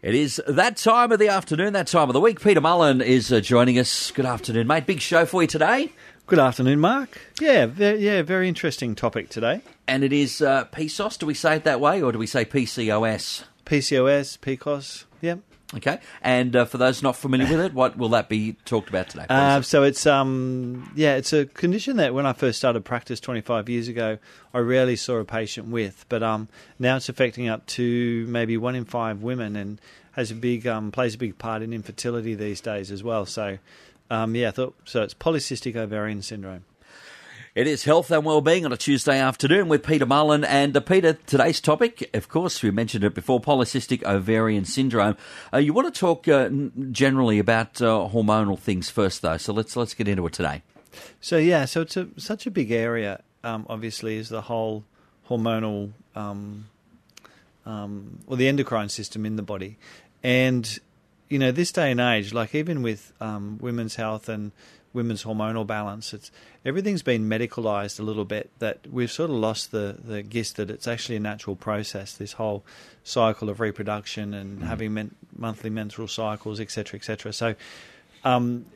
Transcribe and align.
It 0.00 0.14
is 0.14 0.40
that 0.46 0.76
time 0.76 1.10
of 1.10 1.18
the 1.18 1.26
afternoon, 1.28 1.72
that 1.72 1.88
time 1.88 2.08
of 2.08 2.12
the 2.12 2.20
week. 2.20 2.40
Peter 2.40 2.60
Mullen 2.60 3.00
is 3.00 3.32
uh, 3.32 3.40
joining 3.40 3.80
us. 3.80 4.12
Good 4.12 4.26
afternoon, 4.26 4.68
mate. 4.68 4.86
Big 4.86 5.00
show 5.00 5.26
for 5.26 5.42
you 5.42 5.48
today. 5.48 5.92
Good 6.28 6.38
afternoon, 6.38 6.78
Mark. 6.78 7.20
Yeah, 7.40 7.66
ve- 7.66 7.96
yeah, 7.96 8.22
very 8.22 8.48
interesting 8.48 8.94
topic 8.94 9.28
today. 9.28 9.60
And 9.88 10.04
it 10.04 10.12
is 10.12 10.40
uh, 10.40 10.66
PSOS. 10.66 11.18
Do 11.18 11.26
we 11.26 11.34
say 11.34 11.56
it 11.56 11.64
that 11.64 11.80
way 11.80 12.00
or 12.00 12.12
do 12.12 12.18
we 12.18 12.28
say 12.28 12.44
PCOS? 12.44 13.42
PCOS, 13.66 14.38
PCOS. 14.38 15.04
Yep. 15.20 15.40
Okay. 15.74 16.00
And 16.22 16.56
uh, 16.56 16.64
for 16.64 16.78
those 16.78 17.02
not 17.02 17.14
familiar 17.14 17.46
with 17.46 17.60
it, 17.60 17.74
what 17.74 17.98
will 17.98 18.08
that 18.10 18.30
be 18.30 18.54
talked 18.64 18.88
about 18.88 19.10
today? 19.10 19.26
Uh, 19.28 19.60
so 19.60 19.82
it's 19.82 20.06
um 20.06 20.90
yeah, 20.96 21.16
it's 21.16 21.32
a 21.34 21.44
condition 21.44 21.98
that 21.98 22.14
when 22.14 22.24
I 22.24 22.32
first 22.32 22.58
started 22.58 22.84
practice 22.84 23.20
25 23.20 23.68
years 23.68 23.86
ago, 23.86 24.18
I 24.54 24.58
rarely 24.60 24.96
saw 24.96 25.16
a 25.16 25.24
patient 25.26 25.68
with, 25.68 26.06
but 26.08 26.22
um 26.22 26.48
now 26.78 26.96
it's 26.96 27.10
affecting 27.10 27.48
up 27.48 27.66
to 27.66 28.26
maybe 28.28 28.56
one 28.56 28.74
in 28.74 28.86
five 28.86 29.22
women 29.22 29.56
and 29.56 29.78
has 30.12 30.30
a 30.30 30.34
big 30.34 30.66
um 30.66 30.90
plays 30.90 31.14
a 31.14 31.18
big 31.18 31.36
part 31.36 31.60
in 31.60 31.74
infertility 31.74 32.34
these 32.34 32.62
days 32.62 32.90
as 32.90 33.02
well. 33.02 33.26
So 33.26 33.58
um 34.10 34.34
yeah, 34.34 34.48
I 34.48 34.52
thought 34.52 34.74
so 34.86 35.02
it's 35.02 35.14
polycystic 35.14 35.76
ovarian 35.76 36.22
syndrome. 36.22 36.64
It 37.58 37.66
is 37.66 37.82
health 37.82 38.12
and 38.12 38.24
well-being 38.24 38.64
on 38.66 38.72
a 38.72 38.76
Tuesday 38.76 39.18
afternoon 39.18 39.66
with 39.66 39.84
Peter 39.84 40.06
Mullen. 40.06 40.44
And 40.44 40.76
uh, 40.76 40.78
Peter, 40.78 41.14
today's 41.14 41.60
topic, 41.60 42.08
of 42.14 42.28
course, 42.28 42.62
we 42.62 42.70
mentioned 42.70 43.02
it 43.02 43.14
before, 43.14 43.40
polycystic 43.40 44.04
ovarian 44.04 44.64
syndrome. 44.64 45.16
Uh, 45.52 45.58
you 45.58 45.72
want 45.72 45.92
to 45.92 46.00
talk 46.00 46.28
uh, 46.28 46.50
generally 46.92 47.40
about 47.40 47.82
uh, 47.82 48.08
hormonal 48.12 48.56
things 48.56 48.90
first, 48.90 49.22
though. 49.22 49.38
So 49.38 49.52
let's 49.52 49.74
let's 49.74 49.92
get 49.92 50.06
into 50.06 50.24
it 50.28 50.34
today. 50.34 50.62
So 51.20 51.36
yeah, 51.36 51.64
so 51.64 51.80
it's 51.80 51.96
a, 51.96 52.06
such 52.16 52.46
a 52.46 52.52
big 52.52 52.70
area. 52.70 53.24
Um, 53.42 53.66
obviously, 53.68 54.18
is 54.18 54.28
the 54.28 54.42
whole 54.42 54.84
hormonal, 55.28 55.90
um, 56.14 56.66
um, 57.66 58.20
or 58.28 58.36
the 58.36 58.46
endocrine 58.46 58.88
system 58.88 59.26
in 59.26 59.34
the 59.34 59.42
body, 59.42 59.78
and 60.22 60.78
you 61.28 61.40
know 61.40 61.50
this 61.50 61.72
day 61.72 61.90
and 61.90 61.98
age, 61.98 62.32
like 62.32 62.54
even 62.54 62.82
with 62.82 63.12
um, 63.20 63.58
women's 63.60 63.96
health 63.96 64.28
and 64.28 64.52
women's 64.98 65.24
hormonal 65.24 65.66
balance, 65.66 66.12
it's 66.12 66.30
everything's 66.64 67.02
been 67.02 67.28
medicalized 67.28 67.98
a 67.98 68.02
little 68.02 68.24
bit. 68.24 68.50
That 68.58 68.78
we've 68.90 69.10
sort 69.10 69.30
of 69.30 69.36
lost 69.36 69.70
the 69.70 69.96
the 69.98 70.22
gist 70.22 70.56
that 70.56 70.68
it's 70.70 70.86
actually 70.86 71.16
a 71.16 71.20
natural 71.20 71.56
process. 71.56 72.14
This 72.14 72.32
whole 72.34 72.64
cycle 73.04 73.48
of 73.48 73.60
reproduction 73.60 74.34
and 74.34 74.62
having 74.62 74.92
men- 74.94 75.14
monthly 75.36 75.70
menstrual 75.70 76.08
cycles, 76.08 76.60
etc., 76.60 76.98
etc. 76.98 77.32
So. 77.32 77.54
Um, 78.24 78.66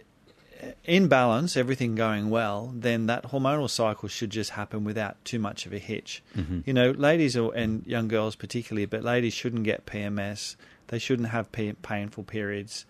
in 0.84 1.08
balance, 1.08 1.56
everything 1.56 1.96
going 1.96 2.30
well, 2.30 2.72
then 2.72 3.06
that 3.06 3.24
hormonal 3.24 3.68
cycle 3.68 4.08
should 4.08 4.30
just 4.30 4.50
happen 4.50 4.84
without 4.84 5.16
too 5.24 5.40
much 5.40 5.66
of 5.66 5.72
a 5.72 5.78
hitch. 5.80 6.22
You 6.64 6.72
know, 6.72 6.92
ladies 6.92 7.36
or, 7.36 7.52
and 7.52 7.84
young 7.84 8.06
girls 8.06 8.36
particularly, 8.36 8.86
but 8.86 9.02
ladies 9.02 9.34
shouldn't 9.34 9.64
get 9.64 9.86
PMS. 9.86 10.54
They 10.86 11.00
shouldn't 11.00 11.30
have 11.30 11.50
pa- 11.50 11.74
painful 11.82 12.22
periods. 12.22 12.86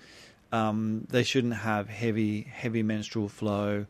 Um, 0.53 1.07
they 1.11 1.23
shouldn't 1.23 1.55
have 1.55 1.89
heavy 1.89 2.43
heavy 2.43 2.83
menstrual 2.83 3.29
flow. 3.29 3.87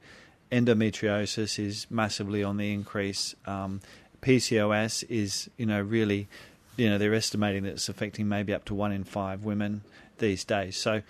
Endometriosis 0.51 1.59
is 1.59 1.87
massively 1.91 2.45
on 2.45 2.57
the 2.57 2.73
increase. 2.73 3.35
Um, 3.47 3.81
PCOS 4.23 5.05
is, 5.09 5.51
you 5.57 5.67
know, 5.67 5.81
really, 5.81 6.29
you 6.77 6.89
know, 6.89 6.99
they're 6.99 7.15
estimating 7.15 7.65
that 7.65 7.71
it's 7.71 7.89
affecting 7.89 8.29
maybe 8.29 8.55
up 8.55 8.65
to 8.67 8.75
one 8.75 8.93
in 8.93 9.03
five 9.03 9.45
women 9.45 9.83
these 10.19 10.45
days. 10.45 10.77
So 10.77 11.03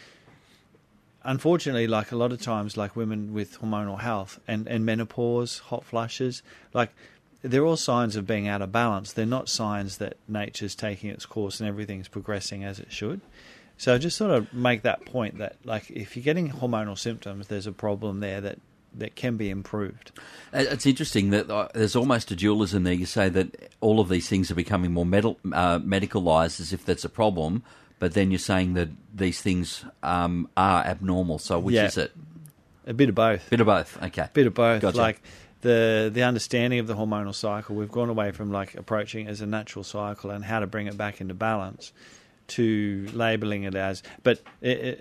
unfortunately, 1.24 1.86
like 1.86 2.12
a 2.12 2.16
lot 2.16 2.32
of 2.32 2.40
times, 2.40 2.76
like 2.76 2.96
women 2.96 3.32
with 3.32 3.60
hormonal 3.60 4.00
health 4.00 4.40
and, 4.48 4.66
and 4.66 4.84
menopause, 4.84 5.58
hot 5.58 5.84
flushes, 5.84 6.42
like 6.72 6.90
they're 7.42 7.64
all 7.64 7.76
signs 7.76 8.16
of 8.16 8.26
being 8.26 8.48
out 8.48 8.62
of 8.62 8.72
balance. 8.72 9.12
They're 9.12 9.26
not 9.26 9.48
signs 9.48 9.98
that 9.98 10.16
nature's 10.28 10.74
taking 10.74 11.10
its 11.10 11.26
course 11.26 11.60
and 11.60 11.68
everything's 11.68 12.08
progressing 12.08 12.64
as 12.64 12.78
it 12.78 12.92
should. 12.92 13.20
So 13.78 13.98
just 13.98 14.16
sort 14.16 14.30
of 14.30 14.52
make 14.52 14.82
that 14.82 15.04
point 15.06 15.38
that 15.38 15.56
like 15.64 15.90
if 15.90 16.16
you're 16.16 16.22
getting 16.22 16.50
hormonal 16.50 16.96
symptoms, 16.98 17.48
there's 17.48 17.66
a 17.66 17.72
problem 17.72 18.20
there 18.20 18.40
that 18.40 18.58
that 18.94 19.14
can 19.16 19.36
be 19.36 19.48
improved. 19.48 20.12
Uh, 20.52 20.64
It's 20.70 20.84
interesting 20.86 21.30
that 21.30 21.50
uh, 21.50 21.68
there's 21.74 21.96
almost 21.96 22.30
a 22.30 22.36
dualism 22.36 22.84
there. 22.84 22.92
You 22.92 23.06
say 23.06 23.28
that 23.30 23.72
all 23.80 24.00
of 24.00 24.08
these 24.08 24.28
things 24.28 24.50
are 24.50 24.54
becoming 24.54 24.92
more 24.92 25.06
medal, 25.06 25.38
uh, 25.50 25.78
medicalised 25.78 26.60
as 26.60 26.72
if 26.74 26.84
that's 26.84 27.04
a 27.04 27.08
problem, 27.08 27.62
but 27.98 28.12
then 28.12 28.30
you're 28.30 28.38
saying 28.38 28.74
that 28.74 28.90
these 29.14 29.40
things 29.40 29.84
um, 30.02 30.48
are 30.56 30.84
abnormal. 30.84 31.38
So 31.38 31.58
which 31.58 31.74
Yeah. 31.74 31.86
is 31.86 31.96
it? 31.96 32.12
A 32.86 32.92
bit 32.92 33.08
of 33.08 33.14
both. 33.14 33.48
Bit 33.48 33.60
of 33.60 33.66
both. 33.66 34.02
Okay. 34.02 34.28
bit 34.34 34.46
of 34.46 34.54
both. 34.54 34.82
Gotcha. 34.82 34.98
Like 34.98 35.22
the 35.62 36.10
the 36.12 36.22
understanding 36.24 36.78
of 36.78 36.86
the 36.86 36.94
hormonal 36.94 37.34
cycle, 37.34 37.74
we've 37.76 37.90
gone 37.90 38.10
away 38.10 38.32
from 38.32 38.52
like 38.52 38.74
approaching 38.74 39.26
it 39.26 39.30
as 39.30 39.40
a 39.40 39.46
natural 39.46 39.84
cycle 39.84 40.30
and 40.30 40.44
how 40.44 40.60
to 40.60 40.66
bring 40.66 40.86
it 40.86 40.96
back 40.98 41.20
into 41.20 41.32
balance 41.34 41.92
to 42.48 43.08
labeling 43.12 43.64
it 43.64 43.74
as. 43.74 44.02
But 44.22 44.42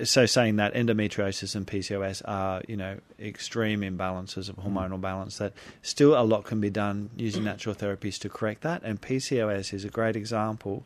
so 0.04 0.26
saying 0.26 0.58
that 0.58 0.74
endometriosis 0.74 1.56
and 1.56 1.66
PCOS 1.68 2.22
are 2.26 2.62
you 2.68 2.78
know 2.78 2.98
extreme 3.20 3.82
imbalances 3.82 4.50
of 4.50 4.58
hormonal 4.58 5.02
balance. 5.02 5.38
That 5.38 5.54
still 5.82 6.20
a 6.20 6.24
lot 6.24 6.46
can 6.46 6.62
be 6.62 6.70
done 6.70 7.10
using 7.16 7.44
natural 7.44 7.76
therapies 7.76 8.20
to 8.20 8.30
correct 8.30 8.62
that. 8.62 8.84
And 8.84 9.02
PCOS 9.02 9.74
is 9.74 9.86
a 9.86 9.90
great 9.90 10.16
example 10.16 10.86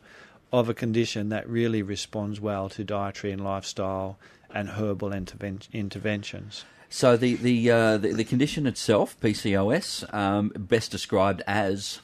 of 0.52 0.68
a 0.68 0.74
condition 0.74 1.28
that 1.30 1.48
really 1.48 1.82
responds 1.82 2.40
well 2.40 2.68
to 2.70 2.84
dietary 2.84 3.32
and 3.32 3.42
lifestyle 3.42 4.18
and 4.50 4.70
herbal 4.70 5.10
interven- 5.10 5.70
interventions. 5.72 6.64
So 6.88 7.16
the 7.16 7.34
the, 7.34 7.70
uh, 7.70 7.96
the 7.98 8.12
the 8.12 8.24
condition 8.24 8.66
itself, 8.66 9.18
PCOS, 9.20 10.12
um, 10.14 10.52
best 10.56 10.90
described 10.90 11.42
as 11.46 12.00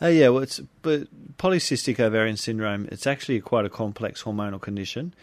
Oh 0.00 0.08
yeah, 0.08 0.28
well, 0.28 0.42
it's 0.42 0.60
but 0.82 1.08
polycystic 1.38 1.98
ovarian 1.98 2.36
syndrome. 2.36 2.88
It's 2.92 3.06
actually 3.06 3.40
quite 3.40 3.64
a 3.64 3.70
complex 3.70 4.22
hormonal 4.24 4.60
condition. 4.60 5.14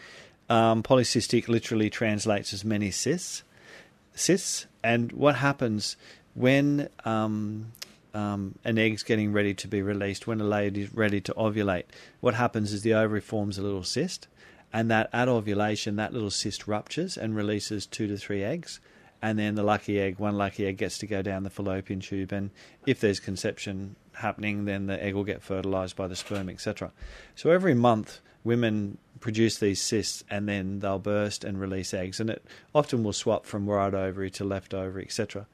Um, 0.48 0.82
polycystic 0.82 1.48
literally 1.48 1.90
translates 1.90 2.52
as 2.52 2.64
many 2.64 2.90
cysts, 2.90 3.44
cysts, 4.14 4.66
and 4.82 5.12
what 5.12 5.36
happens 5.36 5.96
when 6.34 6.88
um, 7.04 7.72
um, 8.14 8.56
an 8.64 8.78
egg's 8.78 9.02
getting 9.02 9.32
ready 9.32 9.54
to 9.54 9.68
be 9.68 9.80
released, 9.80 10.26
when 10.26 10.40
a 10.40 10.44
lady 10.44 10.82
is 10.82 10.92
ready 10.92 11.20
to 11.22 11.32
ovulate, 11.34 11.84
what 12.20 12.34
happens 12.34 12.72
is 12.72 12.82
the 12.82 12.94
ovary 12.94 13.20
forms 13.20 13.58
a 13.58 13.62
little 13.62 13.84
cyst, 13.84 14.26
and 14.72 14.90
that 14.90 15.08
at 15.12 15.28
ovulation, 15.28 15.96
that 15.96 16.12
little 16.12 16.30
cyst 16.30 16.66
ruptures 16.66 17.16
and 17.16 17.36
releases 17.36 17.86
two 17.86 18.08
to 18.08 18.16
three 18.16 18.42
eggs. 18.42 18.80
And 19.22 19.38
then 19.38 19.54
the 19.54 19.62
lucky 19.62 19.98
egg, 19.98 20.18
one 20.18 20.36
lucky 20.36 20.66
egg 20.66 20.76
gets 20.76 20.98
to 20.98 21.06
go 21.06 21.22
down 21.22 21.44
the 21.44 21.50
fallopian 21.50 22.00
tube, 22.00 22.32
and 22.32 22.50
if 22.86 23.00
there's 23.00 23.20
conception 23.20 23.96
happening, 24.14 24.64
then 24.64 24.86
the 24.86 25.02
egg 25.02 25.14
will 25.14 25.24
get 25.24 25.42
fertilized 25.42 25.96
by 25.96 26.06
the 26.06 26.16
sperm, 26.16 26.48
etc. 26.48 26.92
So 27.34 27.50
every 27.50 27.74
month, 27.74 28.20
women 28.42 28.98
produce 29.20 29.58
these 29.58 29.80
cysts, 29.80 30.24
and 30.30 30.48
then 30.48 30.80
they'll 30.80 30.98
burst 30.98 31.44
and 31.44 31.60
release 31.60 31.94
eggs, 31.94 32.20
and 32.20 32.30
it 32.30 32.44
often 32.74 33.02
will 33.02 33.12
swap 33.12 33.46
from 33.46 33.68
right 33.68 33.94
ovary 33.94 34.30
to 34.30 34.44
left 34.44 34.74
ovary, 34.74 35.04
etc. 35.04 35.46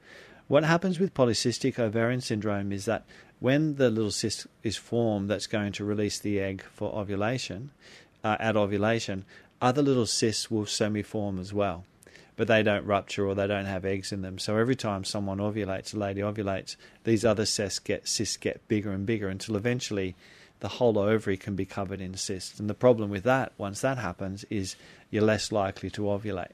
What 0.47 0.63
happens 0.63 0.99
with 0.99 1.13
polycystic 1.13 1.79
ovarian 1.79 2.21
syndrome 2.21 2.71
is 2.71 2.85
that 2.85 3.05
when 3.39 3.75
the 3.75 3.89
little 3.89 4.11
cyst 4.11 4.47
is 4.63 4.77
formed 4.77 5.29
that's 5.29 5.47
going 5.47 5.71
to 5.73 5.85
release 5.85 6.19
the 6.19 6.39
egg 6.39 6.63
for 6.73 6.93
ovulation, 6.93 7.71
uh, 8.23 8.37
at 8.39 8.57
ovulation, 8.57 9.25
other 9.61 9.81
little 9.81 10.05
cysts 10.05 10.51
will 10.51 10.65
semi-form 10.65 11.39
as 11.39 11.53
well, 11.53 11.85
but 12.41 12.47
they 12.47 12.63
don't 12.63 12.87
rupture 12.87 13.27
or 13.27 13.35
they 13.35 13.45
don't 13.45 13.67
have 13.67 13.85
eggs 13.85 14.11
in 14.11 14.23
them. 14.23 14.39
So 14.39 14.57
every 14.57 14.75
time 14.75 15.03
someone 15.03 15.37
ovulates, 15.37 15.93
a 15.93 15.99
lady 15.99 16.21
ovulates, 16.21 16.75
these 17.03 17.23
other 17.23 17.45
cysts 17.45 17.77
get 17.77 18.07
cysts 18.07 18.35
get 18.35 18.67
bigger 18.67 18.91
and 18.91 19.05
bigger 19.05 19.27
until 19.27 19.55
eventually 19.55 20.15
the 20.59 20.67
whole 20.67 20.97
ovary 20.97 21.37
can 21.37 21.55
be 21.55 21.65
covered 21.67 22.01
in 22.01 22.17
cysts. 22.17 22.59
And 22.59 22.67
the 22.67 22.73
problem 22.73 23.11
with 23.11 23.25
that, 23.25 23.51
once 23.59 23.81
that 23.81 23.99
happens, 23.99 24.43
is 24.49 24.75
you're 25.11 25.21
less 25.21 25.51
likely 25.51 25.91
to 25.91 26.01
ovulate. 26.01 26.53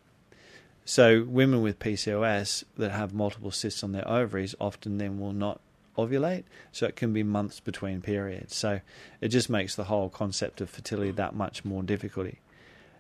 So 0.84 1.24
women 1.26 1.62
with 1.62 1.80
PCOS 1.80 2.66
that 2.78 2.92
have 2.92 3.14
multiple 3.14 3.52
cysts 3.52 3.82
on 3.82 3.94
their 3.94 4.10
ovaries 4.10 4.56
often 4.60 4.98
then 4.98 5.22
will 5.22 5.32
not 5.32 5.62
ovulate, 5.98 6.44
so 6.74 6.86
it 6.86 6.98
can 6.98 7.14
be 7.14 7.24
months 7.24 7.62
between 7.62 8.02
periods. 8.02 8.58
So 8.58 8.82
it 9.22 9.30
just 9.30 9.50
makes 9.50 9.78
the 9.78 9.86
whole 9.86 10.10
concept 10.10 10.60
of 10.60 10.70
fertility 10.70 11.12
that 11.12 11.34
much 11.34 11.64
more 11.64 11.82
difficulty. 11.82 12.40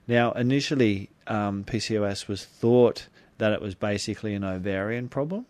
Now, 0.07 0.31
initially, 0.31 1.09
um, 1.27 1.63
PCOS 1.65 2.27
was 2.27 2.45
thought 2.45 3.07
that 3.37 3.51
it 3.51 3.61
was 3.61 3.75
basically 3.75 4.33
an 4.33 4.43
ovarian 4.43 5.09
problem, 5.09 5.45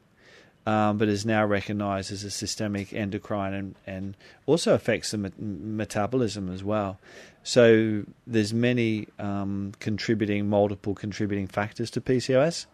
um, 0.66 0.98
but 0.98 1.08
is 1.08 1.26
now 1.26 1.46
recognised 1.46 2.12
as 2.12 2.24
a 2.24 2.32
systemic 2.32 2.92
endocrine 2.92 3.54
and, 3.54 3.76
and 3.86 4.18
also 4.46 4.74
affects 4.74 5.12
the 5.12 5.18
met- 5.18 5.40
metabolism 5.40 6.52
as 6.52 6.64
well. 6.64 7.00
So 7.44 8.04
there's 8.26 8.54
many 8.54 9.08
um, 9.20 9.74
contributing, 9.80 10.50
multiple 10.50 10.96
contributing 10.96 11.48
factors 11.48 11.90
to 11.92 12.02
PCOS. 12.02 12.66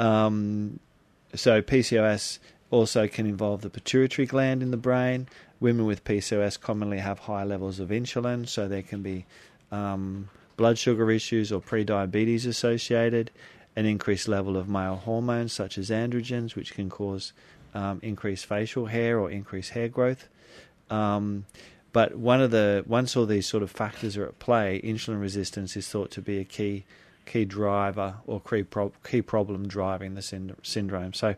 Um, 0.00 0.80
so 1.34 1.62
PCOS 1.62 2.38
also 2.70 3.06
can 3.06 3.26
involve 3.26 3.60
the 3.60 3.70
pituitary 3.70 4.26
gland 4.26 4.62
in 4.62 4.70
the 4.70 4.76
brain. 4.76 5.28
Women 5.60 5.86
with 5.86 6.04
PCOS 6.04 6.58
commonly 6.58 6.98
have 6.98 7.20
high 7.20 7.44
levels 7.44 7.80
of 7.80 7.90
insulin, 7.90 8.48
so 8.48 8.66
there 8.66 8.82
can 8.82 9.02
be 9.02 9.26
um, 9.70 10.28
blood 10.58 10.76
sugar 10.76 11.10
issues 11.10 11.50
or 11.50 11.62
prediabetes 11.62 12.46
associated. 12.46 13.30
An 13.74 13.86
increased 13.86 14.28
level 14.28 14.56
of 14.56 14.68
male 14.68 14.96
hormones 14.96 15.52
such 15.52 15.78
as 15.78 15.88
androgens, 15.88 16.54
which 16.54 16.74
can 16.74 16.90
cause 16.90 17.32
um, 17.72 18.00
increased 18.02 18.44
facial 18.44 18.86
hair 18.86 19.18
or 19.18 19.30
increased 19.30 19.70
hair 19.70 19.88
growth. 19.88 20.28
Um, 20.90 21.46
But 21.92 22.16
one 22.16 22.42
of 22.42 22.50
the 22.50 22.84
once 22.86 23.16
all 23.16 23.26
these 23.26 23.46
sort 23.46 23.62
of 23.62 23.70
factors 23.70 24.16
are 24.16 24.26
at 24.26 24.38
play, 24.38 24.80
insulin 24.84 25.20
resistance 25.20 25.76
is 25.76 25.88
thought 25.88 26.10
to 26.12 26.20
be 26.20 26.38
a 26.38 26.44
key 26.44 26.84
key 27.24 27.44
driver 27.44 28.16
or 28.26 28.40
key, 28.40 28.62
pro- 28.62 28.92
key 29.04 29.22
problem 29.22 29.68
driving 29.68 30.14
the 30.14 30.22
synd- 30.22 30.56
syndrome. 30.62 31.12
So 31.12 31.34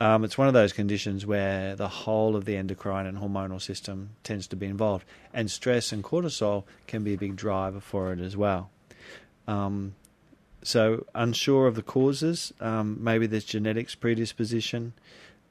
um, 0.00 0.24
it's 0.24 0.36
one 0.36 0.48
of 0.48 0.54
those 0.54 0.72
conditions 0.72 1.24
where 1.24 1.74
the 1.74 1.88
whole 1.88 2.36
of 2.36 2.44
the 2.44 2.56
endocrine 2.56 3.06
and 3.06 3.18
hormonal 3.18 3.60
system 3.60 4.10
tends 4.22 4.46
to 4.48 4.56
be 4.56 4.66
involved, 4.66 5.06
and 5.32 5.50
stress 5.50 5.92
and 5.92 6.04
cortisol 6.04 6.64
can 6.86 7.02
be 7.02 7.14
a 7.14 7.18
big 7.18 7.36
driver 7.36 7.80
for 7.80 8.12
it 8.12 8.20
as 8.20 8.36
well. 8.36 8.70
Um, 9.48 9.94
so 10.62 11.06
unsure 11.14 11.66
of 11.66 11.76
the 11.76 11.82
causes, 11.82 12.52
um, 12.60 12.98
maybe 13.00 13.26
there's 13.26 13.44
genetics 13.44 13.94
predisposition. 13.94 14.92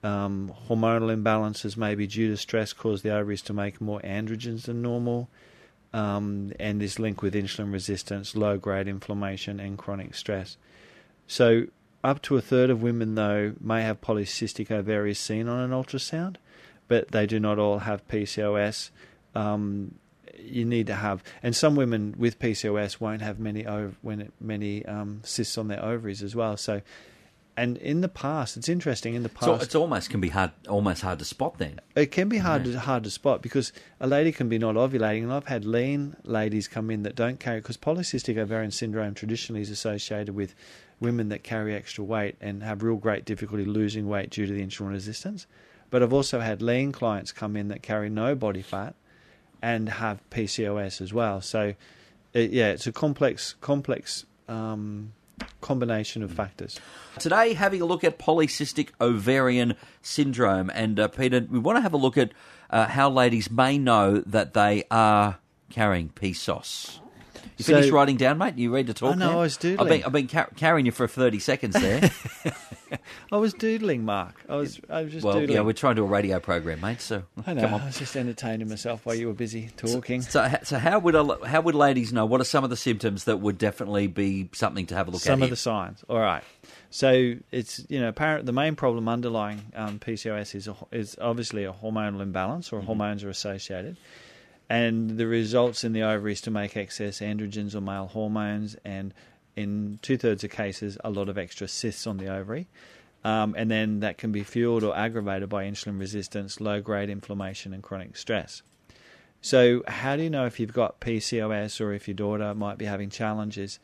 Um, 0.04 0.54
hormonal 0.70 1.16
imbalances, 1.16 1.76
maybe 1.76 2.06
due 2.06 2.28
to 2.28 2.38
stress, 2.38 2.74
cause 2.74 3.02
the 3.02 3.10
ovaries 3.10 3.42
to 3.44 3.54
make 3.54 3.82
more 3.82 4.00
androgens 4.02 4.64
than 4.64 4.84
normal 4.84 5.30
um, 5.96 6.52
and 6.60 6.82
this 6.82 7.00
link 7.00 7.22
with 7.22 7.34
insulin 7.34 7.72
resistance, 7.72 8.36
low 8.36 8.58
grade 8.58 8.88
inflammation, 8.88 9.62
and 9.62 9.78
chronic 9.78 10.14
stress. 10.14 10.58
So, 11.26 11.68
up 12.06 12.22
to 12.24 12.38
a 12.38 12.42
third 12.42 12.70
of 12.70 12.84
women, 12.84 13.16
though, 13.16 13.54
may 13.60 13.82
have 13.82 14.00
polycystic 14.00 14.70
ovaries 14.70 15.20
seen 15.20 15.48
on 15.48 15.60
an 15.60 15.72
ultrasound, 15.72 16.36
but 16.88 17.10
they 17.12 17.26
do 17.26 17.40
not 17.40 17.58
all 17.58 17.80
have 17.80 18.08
PCOS. 18.08 18.92
Um, 19.34 19.96
you 20.38 20.66
need 20.66 20.88
to 20.88 20.96
have, 20.96 21.24
and 21.42 21.56
some 21.56 21.76
women 21.76 22.14
with 22.18 22.38
PCOS 22.38 23.00
won't 23.00 23.22
have 23.22 23.40
many 23.40 23.66
many 24.40 24.86
um, 24.86 25.22
cysts 25.24 25.58
on 25.58 25.68
their 25.68 25.84
ovaries 25.84 26.22
as 26.22 26.36
well. 26.36 26.58
So 26.58 26.82
and 27.58 27.78
in 27.78 28.02
the 28.02 28.10
past, 28.10 28.58
it's 28.58 28.68
interesting. 28.68 29.16
In 29.16 29.24
the 29.24 29.30
past, 29.30 29.46
so 29.46 29.56
it's 29.56 29.76
almost 29.76 30.10
can 30.10 30.20
be 30.20 30.30
hard, 30.30 30.52
almost 30.68 31.02
hard 31.02 31.20
to 31.20 31.26
spot. 31.26 31.58
Then 31.58 31.80
it 31.96 32.08
can 32.08 32.28
be 32.28 32.40
hard, 32.40 32.66
yeah. 32.66 32.74
to, 32.74 32.80
hard 32.82 33.04
to 33.06 33.10
spot 33.10 33.42
because 33.42 33.72
a 34.00 34.08
lady 34.08 34.32
can 34.32 34.50
be 34.50 34.58
not 34.58 34.76
ovulating, 34.76 35.24
and 35.24 35.32
I've 35.32 35.48
had 35.48 35.64
lean 35.64 36.18
ladies 36.24 36.68
come 36.68 36.92
in 36.92 37.04
that 37.04 37.16
don't 37.16 37.40
carry 37.40 37.62
because 37.62 37.78
polycystic 37.78 38.38
ovarian 38.38 38.72
syndrome 38.72 39.14
traditionally 39.14 39.62
is 39.62 39.70
associated 39.70 40.36
with 40.36 40.54
women 41.00 41.30
that 41.30 41.44
carry 41.44 41.76
extra 41.76 42.04
weight 42.04 42.36
and 42.42 42.64
have 42.64 42.84
real 42.84 42.96
great 42.96 43.26
difficulty 43.26 43.66
losing 43.66 44.08
weight 44.08 44.30
due 44.32 44.46
to 44.46 44.54
the 44.54 44.62
insulin 44.62 44.90
resistance. 44.90 45.48
But 45.90 46.04
I've 46.04 46.14
also 46.14 46.42
had 46.42 46.62
lean 46.62 46.92
clients 46.92 47.32
come 47.32 47.56
in 47.56 47.70
that 47.70 47.82
carry 47.82 48.10
no 48.10 48.36
body 48.36 48.62
fat 48.62 48.96
and 49.62 49.88
have 49.88 50.22
PCOS 50.30 51.00
as 51.00 51.14
well. 51.14 51.42
So, 51.42 51.74
it, 52.34 52.52
yeah, 52.52 52.72
it's 52.72 52.88
a 52.88 52.92
complex, 52.92 53.56
complex. 53.62 54.26
Um, 54.48 55.14
combination 55.62 56.24
of 56.24 56.32
factors. 56.32 56.80
Today, 57.20 57.54
having 57.54 57.82
a 57.82 57.86
look 57.86 58.04
at 58.04 58.20
polycystic 58.20 58.90
ovarian 59.02 59.76
syndrome. 60.02 60.70
And 60.70 61.00
uh, 61.00 61.08
Peter, 61.08 61.46
we 61.50 61.60
want 61.60 61.78
to 61.78 61.82
have 61.82 61.94
a 61.94 61.98
look 61.98 62.18
at 62.18 62.32
uh, 62.70 62.86
how 62.88 63.10
ladies 63.10 63.50
may 63.50 63.78
know 63.78 64.20
that 64.26 64.54
they 64.54 64.84
are 64.92 65.40
carrying 65.70 66.10
PCOS. 66.10 67.00
You 67.58 67.64
so, 67.64 67.74
finished 67.74 67.92
writing 67.92 68.18
down, 68.18 68.38
mate? 68.38 68.58
You 68.58 68.74
ready 68.74 68.88
to 68.88 68.94
talk? 68.94 69.14
Oh, 69.14 69.18
no, 69.18 69.32
now? 69.32 69.38
I 69.40 69.42
was 69.42 69.58
doodling. 69.58 69.80
I've 69.80 69.90
been, 69.90 70.04
I've 70.06 70.12
been 70.12 70.28
car- 70.28 70.50
carrying 70.56 70.86
you 70.86 70.92
for 70.92 71.08
30 71.08 71.40
seconds 71.40 71.76
there. 71.76 72.10
I 73.32 73.38
was 73.38 73.54
doodling, 73.54 74.04
Mark. 74.06 74.36
I 74.48 74.56
was, 74.56 74.80
I 74.90 75.04
was 75.04 75.12
just 75.12 75.26
well, 75.26 75.36
doodling. 75.36 75.56
yeah, 75.56 75.62
we're 75.62 75.74
trying 75.74 75.96
to 75.96 76.02
do 76.02 76.06
a 76.06 76.08
radio 76.08 76.40
program, 76.40 76.82
mate. 76.82 77.02
So 77.02 77.24
I 77.46 77.54
know. 77.54 77.62
Come 77.62 77.74
on. 77.76 77.82
I 77.82 77.86
was 77.88 77.98
just 77.98 78.16
entertaining 78.16 78.70
myself 78.70 79.06
while 79.06 79.16
you 79.16 79.28
were 79.28 79.34
busy 79.34 79.70
talking. 79.78 80.22
So, 80.22 80.48
so, 80.48 80.58
so 80.64 80.78
how 80.78 81.00
would 81.00 81.16
a, 81.16 81.46
how 81.46 81.62
would 81.62 81.76
ladies 81.76 82.14
know? 82.14 82.26
What 82.26 82.42
are 82.42 82.46
some 82.46 82.64
of 82.64 82.70
the 82.70 82.78
symptoms 82.78 83.26
that 83.26 83.38
would 83.38 83.58
definitely 83.58 84.08
be 84.08 84.50
something 84.54 84.86
to 84.88 84.96
have 84.96 85.08
a 85.08 85.12
look 85.12 85.22
some 85.22 85.34
at? 85.34 85.36
Some 85.36 85.44
of 85.44 85.50
the 85.50 85.56
signs. 85.56 86.04
All 86.10 86.20
right. 86.20 86.44
So 86.90 87.36
it's 87.52 87.84
you 87.90 88.00
know 88.00 88.10
apparent 88.10 88.46
the 88.46 88.54
main 88.54 88.76
problem 88.76 89.08
underlying 89.10 89.62
um, 89.76 90.00
PCOS 90.00 90.56
is 90.56 90.68
a, 90.68 90.76
is 90.92 91.18
obviously 91.20 91.66
a 91.66 91.74
hormonal 91.74 92.22
imbalance 92.22 92.72
or 92.72 92.78
mm-hmm. 92.78 92.88
hormones 92.88 93.24
are 93.24 93.30
associated 93.30 93.98
and 94.70 95.18
the 95.18 95.28
results 95.28 95.84
in 95.84 95.94
the 95.94 96.04
ovaries 96.04 96.42
to 96.42 96.52
make 96.52 96.76
excess 96.76 97.20
androgens 97.20 97.76
or 97.76 97.82
male 97.82 98.08
hormones, 98.08 98.76
and 98.84 99.14
in 99.56 100.00
two 100.02 100.18
thirds 100.18 100.44
of 100.44 100.52
cases, 100.52 100.98
a 101.04 101.10
lot 101.10 101.30
of 101.30 101.38
extra 101.38 101.68
cysts 101.68 102.08
on 102.08 102.18
the 102.18 102.28
ovary. 102.28 102.68
Um, 103.24 103.56
and 103.58 103.72
then 103.72 104.02
that 104.02 104.18
can 104.18 104.32
be 104.32 104.44
fueled 104.44 104.84
or 104.84 104.96
aggravated 104.96 105.50
by 105.50 105.66
insulin 105.66 106.00
resistance, 106.00 106.62
low 106.62 106.80
grade 106.80 107.10
inflammation, 107.10 107.74
and 107.74 107.82
chronic 107.82 108.18
stress. 108.18 108.62
So, 109.42 109.84
how 109.88 110.16
do 110.16 110.24
you 110.24 110.30
know 110.30 110.46
if 110.46 110.60
you've 110.60 110.74
got 110.74 111.00
PCOS 111.00 111.82
or 111.82 111.94
if 111.94 112.08
your 112.08 112.16
daughter 112.16 112.54
might 112.54 112.78
be 112.78 112.86
having 112.86 113.10
challenges? 113.10 113.80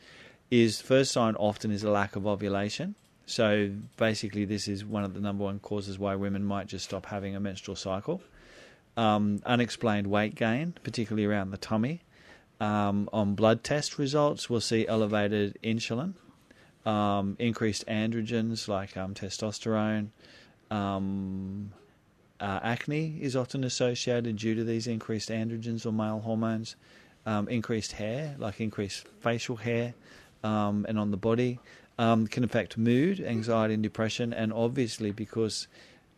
Is 0.49 0.81
first 0.81 1.11
sign 1.11 1.35
often 1.35 1.71
is 1.71 1.83
a 1.83 1.89
lack 1.89 2.15
of 2.15 2.27
ovulation. 2.27 2.95
So, 3.25 3.71
basically, 3.97 4.45
this 4.45 4.67
is 4.67 4.83
one 4.83 5.03
of 5.03 5.13
the 5.13 5.19
number 5.19 5.43
one 5.43 5.59
causes 5.59 5.97
why 5.97 6.15
women 6.15 6.43
might 6.43 6.67
just 6.67 6.85
stop 6.85 7.07
having 7.07 7.35
a 7.35 7.39
menstrual 7.39 7.75
cycle 7.75 8.21
um, 8.97 9.41
unexplained 9.45 10.07
weight 10.07 10.35
gain, 10.35 10.73
particularly 10.83 11.25
around 11.25 11.51
the 11.51 11.57
tummy. 11.57 12.01
Um, 12.59 13.09
on 13.11 13.33
blood 13.33 13.63
test 13.63 13.97
results, 13.97 14.49
we'll 14.49 14.61
see 14.61 14.87
elevated 14.87 15.57
insulin, 15.63 16.13
um, 16.85 17.35
increased 17.39 17.85
androgens 17.87 18.67
like 18.67 18.95
um, 18.95 19.13
testosterone. 19.15 20.09
Um, 20.69 21.71
uh, 22.39 22.59
acne 22.63 23.17
is 23.19 23.35
often 23.35 23.63
associated 23.63 24.35
due 24.35 24.55
to 24.55 24.63
these 24.63 24.87
increased 24.87 25.29
androgens 25.29 25.85
or 25.85 25.91
male 25.91 26.19
hormones. 26.19 26.75
Um, 27.23 27.47
increased 27.49 27.91
hair, 27.93 28.35
like 28.39 28.59
increased 28.59 29.07
facial 29.19 29.55
hair, 29.55 29.93
and 30.43 30.97
on 30.97 31.11
the 31.11 31.17
body, 31.17 31.59
can 31.97 32.43
affect 32.43 32.79
mood, 32.79 33.19
anxiety, 33.19 33.75
and 33.75 33.83
depression. 33.83 34.33
And 34.33 34.51
obviously, 34.51 35.11
because 35.11 35.67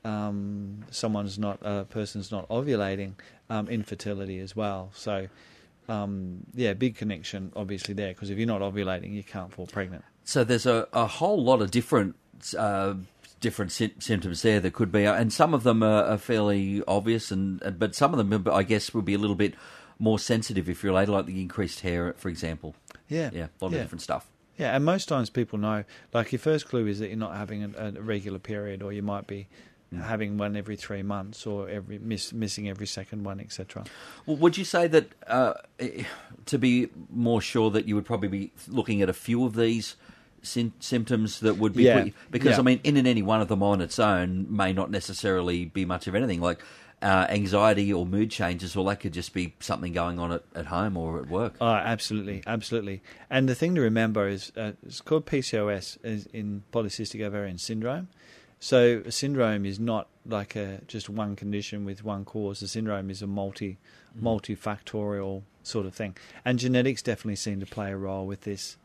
um, 0.03 0.83
someone's 0.91 1.39
not 1.39 1.59
a 1.61 1.85
person's 1.85 2.31
not 2.31 2.47
ovulating, 2.49 3.13
um, 3.49 3.67
infertility 3.67 4.39
as 4.39 4.55
well. 4.55 4.91
So, 4.93 5.27
um, 5.87 6.45
yeah, 6.53 6.73
big 6.73 6.95
connection 6.95 7.51
obviously 7.55 7.93
there 7.93 8.09
because 8.09 8.29
if 8.29 8.37
you're 8.37 8.47
not 8.47 8.61
ovulating, 8.61 9.13
you 9.13 9.23
can't 9.23 9.51
fall 9.51 9.67
pregnant. 9.67 10.03
So 10.23 10.43
there's 10.43 10.65
a, 10.65 10.87
a 10.93 11.07
whole 11.07 11.43
lot 11.43 11.61
of 11.61 11.71
different. 11.71 12.15
Uh, 12.57 12.95
different 13.39 13.73
sy- 13.73 13.91
symptoms 13.99 14.41
there 14.41 14.61
that 14.61 14.71
could 14.73 14.89
be, 14.89 15.03
and 15.03 15.31
some 15.33 15.53
of 15.53 15.63
them 15.63 15.83
are, 15.83 16.05
are 16.05 16.17
fairly 16.17 16.81
obvious, 16.87 17.29
and 17.29 17.61
but 17.77 17.93
some 17.93 18.13
of 18.13 18.17
them, 18.17 18.47
I 18.49 18.63
guess, 18.63 18.93
would 18.93 19.03
be 19.03 19.13
a 19.13 19.17
little 19.17 19.35
bit 19.35 19.53
more 19.99 20.17
sensitive 20.17 20.69
if 20.69 20.81
you're 20.81 20.93
later, 20.93 21.11
like 21.11 21.25
the 21.25 21.41
increased 21.41 21.81
hair, 21.81 22.13
for 22.17 22.29
example. 22.29 22.73
Yeah, 23.09 23.29
yeah, 23.33 23.47
a 23.61 23.65
lot 23.65 23.71
yeah. 23.71 23.79
of 23.79 23.83
different 23.83 24.01
stuff. 24.01 24.27
Yeah, 24.57 24.75
and 24.75 24.85
most 24.85 25.07
times 25.07 25.29
people 25.29 25.59
know, 25.59 25.83
like 26.13 26.31
your 26.31 26.39
first 26.39 26.67
clue 26.67 26.87
is 26.87 26.99
that 26.99 27.09
you're 27.09 27.17
not 27.17 27.35
having 27.35 27.63
a, 27.63 27.93
a 27.97 28.01
regular 28.01 28.39
period, 28.39 28.81
or 28.81 28.93
you 28.93 29.01
might 29.01 29.27
be 29.27 29.47
mm. 29.95 30.03
having 30.03 30.37
one 30.37 30.55
every 30.55 30.75
three 30.75 31.03
months 31.03 31.45
or 31.45 31.69
every 31.69 31.99
miss, 31.99 32.33
missing 32.33 32.69
every 32.69 32.87
second 32.87 33.23
one, 33.23 33.39
etc. 33.39 33.83
Well, 34.25 34.37
would 34.37 34.57
you 34.57 34.65
say 34.65 34.87
that 34.87 35.11
uh, 35.27 35.53
to 36.45 36.57
be 36.57 36.89
more 37.09 37.41
sure 37.41 37.69
that 37.71 37.87
you 37.87 37.95
would 37.95 38.05
probably 38.05 38.29
be 38.29 38.51
looking 38.67 39.01
at 39.01 39.09
a 39.09 39.13
few 39.13 39.45
of 39.45 39.55
these? 39.55 39.95
symptoms 40.45 41.39
that 41.39 41.57
would 41.57 41.73
be 41.73 41.83
yeah. 41.83 42.05
because 42.29 42.51
yeah. 42.51 42.59
I 42.59 42.63
mean 42.63 42.81
in 42.83 42.97
and 42.97 43.07
any 43.07 43.21
one 43.21 43.39
of 43.39 43.47
them 43.47 43.63
on 43.63 43.79
its 43.79 43.97
own 43.97 44.45
may 44.49 44.73
not 44.73 44.91
necessarily 44.91 45.63
be 45.63 45.85
much 45.85 46.05
of 46.05 46.15
anything 46.15 46.41
like 46.41 46.61
uh, 47.03 47.27
anxiety 47.29 47.91
or 47.91 48.05
mood 48.05 48.31
changes, 48.31 48.75
or 48.75 48.85
that 48.85 49.01
could 49.01 49.11
just 49.11 49.33
be 49.33 49.53
something 49.59 49.91
going 49.91 50.19
on 50.19 50.31
at, 50.31 50.43
at 50.55 50.67
home 50.67 50.95
or 50.95 51.19
at 51.19 51.29
work. 51.29 51.55
Oh, 51.59 51.67
absolutely, 51.67 52.41
absolutely. 52.47 53.03
And 53.29 53.49
the 53.49 53.55
thing 53.55 53.75
to 53.75 53.81
remember 53.81 54.27
is 54.27 54.53
uh, 54.55 54.71
it's 54.85 55.01
called 55.01 55.25
PCOS 55.25 55.97
is 56.03 56.27
in 56.27 56.63
polycystic 56.71 57.21
ovarian 57.21 57.57
syndrome. 57.57 58.07
So 58.63 59.01
a 59.05 59.11
syndrome 59.11 59.65
is 59.65 59.77
not 59.77 60.07
like 60.25 60.55
a 60.55 60.79
just 60.87 61.09
one 61.09 61.35
condition 61.35 61.83
with 61.83 62.01
one 62.01 62.23
cause. 62.23 62.61
A 62.61 62.67
syndrome 62.69 63.09
is 63.09 63.21
a 63.21 63.27
multi 63.27 63.77
mm. 64.17 64.23
multifactorial 64.23 65.41
sort 65.63 65.85
of 65.85 65.93
thing, 65.93 66.15
and 66.45 66.57
genetics 66.57 67.01
definitely 67.01 67.35
seem 67.35 67.59
to 67.59 67.65
play 67.65 67.91
a 67.91 67.97
role 67.97 68.25
with 68.25 68.43
this 68.43 68.77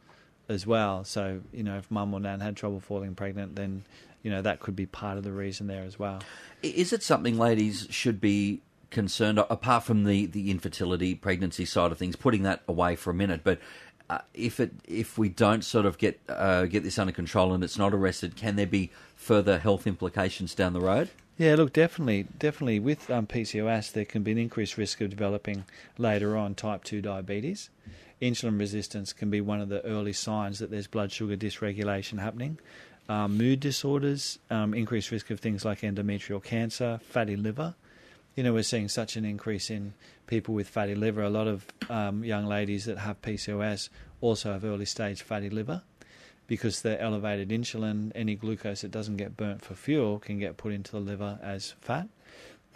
as 0.48 0.66
well. 0.66 1.04
So 1.04 1.42
you 1.52 1.62
know, 1.62 1.78
if 1.78 1.88
mum 1.92 2.12
or 2.12 2.18
nan 2.18 2.40
had 2.40 2.56
trouble 2.56 2.80
falling 2.80 3.14
pregnant, 3.14 3.54
then 3.54 3.84
you 4.24 4.32
know 4.32 4.42
that 4.42 4.58
could 4.58 4.74
be 4.74 4.86
part 4.86 5.16
of 5.16 5.22
the 5.22 5.30
reason 5.30 5.68
there 5.68 5.84
as 5.84 5.96
well. 5.96 6.22
Is 6.60 6.92
it 6.92 7.04
something 7.04 7.38
ladies 7.38 7.86
should 7.88 8.20
be 8.20 8.62
concerned 8.90 9.38
about, 9.38 9.52
apart 9.52 9.84
from 9.84 10.02
the 10.02 10.26
the 10.26 10.50
infertility 10.50 11.14
pregnancy 11.14 11.64
side 11.64 11.92
of 11.92 11.98
things? 11.98 12.16
Putting 12.16 12.42
that 12.42 12.62
away 12.66 12.96
for 12.96 13.10
a 13.10 13.14
minute, 13.14 13.42
but 13.44 13.60
uh, 14.10 14.18
if 14.34 14.60
it 14.60 14.72
if 14.86 15.18
we 15.18 15.28
don't 15.28 15.62
sort 15.62 15.86
of 15.86 15.98
get 15.98 16.18
uh, 16.28 16.64
get 16.64 16.82
this 16.82 16.98
under 16.98 17.12
control 17.12 17.52
and 17.52 17.62
it's 17.62 17.78
not 17.78 17.92
arrested, 17.92 18.36
can 18.36 18.56
there 18.56 18.66
be 18.66 18.90
further 19.16 19.58
health 19.58 19.86
implications 19.86 20.54
down 20.54 20.72
the 20.72 20.80
road? 20.80 21.10
Yeah, 21.36 21.54
look, 21.54 21.72
definitely, 21.72 22.26
definitely. 22.38 22.80
With 22.80 23.08
um, 23.10 23.26
PCOS, 23.26 23.92
there 23.92 24.04
can 24.04 24.24
be 24.24 24.32
an 24.32 24.38
increased 24.38 24.76
risk 24.76 25.00
of 25.00 25.10
developing 25.10 25.64
later 25.96 26.36
on 26.36 26.56
type 26.56 26.82
two 26.82 27.00
diabetes. 27.00 27.70
Insulin 28.20 28.58
resistance 28.58 29.12
can 29.12 29.30
be 29.30 29.40
one 29.40 29.60
of 29.60 29.68
the 29.68 29.84
early 29.84 30.12
signs 30.12 30.58
that 30.58 30.72
there's 30.72 30.88
blood 30.88 31.12
sugar 31.12 31.36
dysregulation 31.36 32.18
happening. 32.18 32.58
Um, 33.08 33.38
mood 33.38 33.60
disorders, 33.60 34.40
um, 34.50 34.74
increased 34.74 35.12
risk 35.12 35.30
of 35.30 35.38
things 35.38 35.64
like 35.64 35.82
endometrial 35.82 36.42
cancer, 36.42 37.00
fatty 37.08 37.36
liver. 37.36 37.74
You 38.38 38.44
know, 38.44 38.52
we're 38.52 38.62
seeing 38.62 38.86
such 38.86 39.16
an 39.16 39.24
increase 39.24 39.68
in 39.68 39.94
people 40.28 40.54
with 40.54 40.68
fatty 40.68 40.94
liver. 40.94 41.24
A 41.24 41.28
lot 41.28 41.48
of 41.48 41.66
um, 41.90 42.22
young 42.22 42.46
ladies 42.46 42.84
that 42.84 42.98
have 42.98 43.20
PCOS 43.20 43.88
also 44.20 44.52
have 44.52 44.64
early 44.64 44.84
stage 44.84 45.22
fatty 45.22 45.50
liver 45.50 45.82
because 46.46 46.82
the 46.82 47.02
elevated 47.02 47.48
insulin, 47.48 48.12
any 48.14 48.36
glucose 48.36 48.82
that 48.82 48.92
doesn't 48.92 49.16
get 49.16 49.36
burnt 49.36 49.62
for 49.64 49.74
fuel, 49.74 50.20
can 50.20 50.38
get 50.38 50.56
put 50.56 50.72
into 50.72 50.92
the 50.92 51.00
liver 51.00 51.40
as 51.42 51.74
fat. 51.80 52.06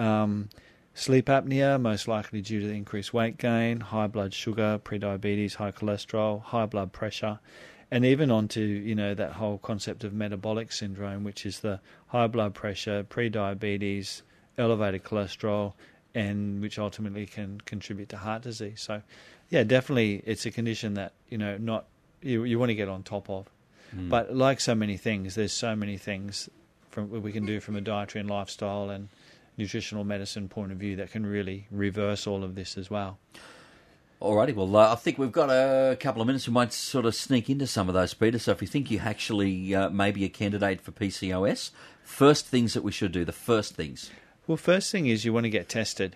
Um, 0.01 0.49
Sleep 0.95 1.27
apnea, 1.27 1.81
most 1.81 2.09
likely 2.09 2.43
due 2.43 2.59
to 2.59 2.69
increased 2.69 3.15
weight 3.15 3.39
gain, 3.39 3.79
high 3.79 4.09
blood 4.09 4.35
sugar, 4.35 4.81
prediabetes, 4.83 5.55
high 5.55 5.71
cholesterol, 5.71 6.43
high 6.43 6.67
blood 6.67 6.93
pressure, 6.93 7.39
and 7.89 8.05
even 8.05 8.33
onto 8.33 8.63
you 8.63 8.97
know 8.97 9.15
that 9.15 9.35
whole 9.35 9.59
concept 9.59 10.03
of 10.03 10.13
metabolic 10.13 10.73
syndrome, 10.73 11.23
which 11.23 11.47
is 11.47 11.61
the 11.61 11.79
high 12.09 12.27
blood 12.27 12.53
pressure, 12.53 13.05
prediabetes, 13.05 14.23
elevated 14.59 15.05
cholesterol, 15.05 15.75
and 16.15 16.61
which 16.61 16.79
ultimately 16.79 17.27
can 17.27 17.61
contribute 17.65 18.09
to 18.11 18.17
heart 18.19 18.43
disease. 18.43 18.81
So, 18.81 19.03
yeah, 19.51 19.65
definitely, 19.65 20.23
it's 20.27 20.47
a 20.47 20.51
condition 20.51 20.95
that 20.95 21.13
you 21.29 21.39
know 21.39 21.57
not 21.59 21.87
you 22.21 22.45
you 22.45 22.59
want 22.59 22.71
to 22.71 22.75
get 22.75 22.89
on 22.89 23.03
top 23.03 23.29
of. 23.31 23.49
Mm. 23.95 24.09
But 24.09 24.35
like 24.35 24.61
so 24.61 24.75
many 24.75 24.97
things, 24.97 25.35
there's 25.35 25.53
so 25.53 25.77
many 25.77 25.99
things 25.99 26.49
from 26.91 27.23
we 27.23 27.33
can 27.33 27.47
do 27.47 27.61
from 27.61 27.77
a 27.77 27.81
dietary 27.81 28.21
and 28.21 28.31
lifestyle 28.31 28.91
and 28.91 29.09
nutritional 29.57 30.05
medicine 30.05 30.49
point 30.49 30.73
of 30.73 30.79
view 30.79 30.97
that 30.97 31.11
can 31.11 31.27
really 31.27 31.67
reverse 31.71 32.27
all 32.27 32.43
of 32.43 32.55
this 32.55 32.79
as 32.79 32.91
well. 32.91 33.19
Alrighty, 34.21 34.55
well, 34.55 34.77
uh, 34.77 34.93
I 34.93 34.95
think 34.95 35.19
we've 35.19 35.33
got 35.33 35.51
a 35.51 35.97
couple 35.97 36.23
of 36.23 36.29
minutes. 36.29 36.47
We 36.47 36.55
might 36.55 36.73
sort 36.73 37.07
of 37.07 37.15
sneak 37.15 37.51
into 37.51 37.67
some 37.67 37.89
of 37.89 37.95
those, 37.95 38.15
Peter. 38.15 38.39
So 38.39 38.53
if 38.53 38.63
you 38.63 38.69
think 38.69 38.89
you 38.89 39.01
actually 39.01 39.75
uh, 39.75 39.91
may 39.91 40.13
be 40.13 40.25
a 40.25 40.29
candidate 40.29 40.81
for 40.81 40.93
PCOS, 40.93 41.73
first 42.05 42.47
things 42.47 42.73
that 42.75 42.85
we 42.85 42.93
should 42.93 43.11
do, 43.11 43.25
the 43.25 43.33
first 43.33 43.75
things. 43.75 44.11
Well, 44.53 44.59
first 44.59 44.93
thing 44.93 45.07
is 45.07 45.25
you 45.25 45.33
want 45.33 45.45
to 45.45 45.51
get 45.51 45.71
tested. 45.71 46.15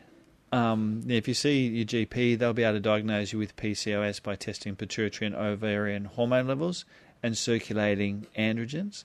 Um, 0.52 1.04
if 1.08 1.26
you 1.26 1.32
see 1.32 1.68
your 1.68 1.86
GP, 1.86 2.38
they'll 2.38 2.52
be 2.52 2.64
able 2.64 2.74
to 2.74 2.80
diagnose 2.80 3.32
you 3.32 3.38
with 3.38 3.56
PCOS 3.56 4.22
by 4.22 4.36
testing 4.36 4.76
pituitary 4.76 5.28
and 5.28 5.34
ovarian 5.34 6.04
hormone 6.04 6.46
levels 6.46 6.84
and 7.22 7.34
circulating 7.34 8.26
androgens. 8.36 9.04